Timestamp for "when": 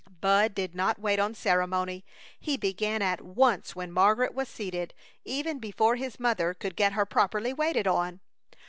3.75-3.91